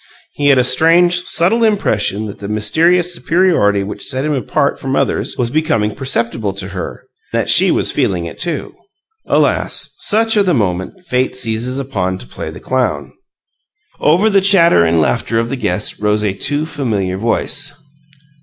[0.33, 4.95] He had a strange, subtle impression that the mysterious superiority which set him apart from
[4.95, 8.73] others was becoming perceptible to her that she was feeling it, too.
[9.27, 9.93] Alas!
[9.99, 13.13] Such are the moments Fate seizes upon to play the clown!
[13.99, 17.71] Over the chatter and laughter of the guests rose a too familiar voice.